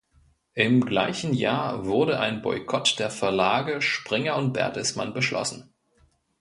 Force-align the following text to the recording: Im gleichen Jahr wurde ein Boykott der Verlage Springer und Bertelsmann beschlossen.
Im 0.55 0.83
gleichen 0.83 1.31
Jahr 1.35 1.85
wurde 1.85 2.19
ein 2.19 2.41
Boykott 2.41 2.97
der 2.97 3.11
Verlage 3.11 3.83
Springer 3.83 4.35
und 4.35 4.51
Bertelsmann 4.51 5.13
beschlossen. 5.13 5.75